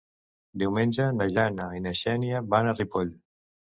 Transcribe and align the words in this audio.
Diumenge 0.63 1.11
na 1.19 1.29
Jana 1.37 1.69
i 1.81 1.87
na 1.87 1.97
Xènia 2.03 2.45
van 2.53 2.75
a 2.75 2.79
Ripoll. 2.85 3.19